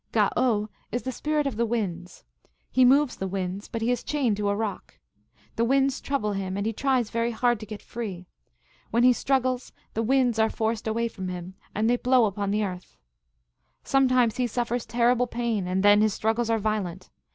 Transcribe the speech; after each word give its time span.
"Ga 0.13 0.31
oh 0.35 0.67
is 0.91 1.03
the 1.03 1.11
Spirit 1.11 1.45
of 1.45 1.57
the 1.57 1.65
Winds. 1.67 2.23
He 2.71 2.83
moves 2.83 3.15
the 3.17 3.27
winds, 3.27 3.67
but 3.67 3.83
he 3.83 3.91
is 3.91 4.03
chained 4.03 4.35
to 4.37 4.49
a 4.49 4.55
rock. 4.55 4.97
The 5.57 5.63
winds 5.63 6.01
trouble 6.01 6.33
him, 6.33 6.57
and 6.57 6.65
he 6.65 6.73
tries 6.73 7.11
very 7.11 7.29
hard 7.29 7.59
to 7.59 7.67
get 7.67 7.83
free. 7.83 8.25
When 8.89 9.03
he 9.03 9.13
struggles 9.13 9.71
the 9.93 10.01
winds 10.01 10.39
are 10.39 10.49
forced 10.49 10.87
away 10.87 11.07
from 11.07 11.27
him, 11.27 11.53
and 11.75 11.87
they 11.87 11.97
blow 11.97 12.25
upon 12.25 12.49
the 12.49 12.63
earth. 12.63 12.97
Sometimes 13.83 14.37
he 14.37 14.47
suffers 14.47 14.87
terrible 14.87 15.27
pain, 15.27 15.67
and 15.67 15.83
then 15.83 16.01
his 16.01 16.15
struggles 16.15 16.49
are 16.49 16.57
violent. 16.57 17.11